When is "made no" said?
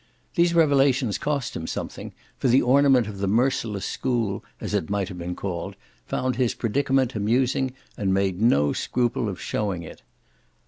8.11-8.73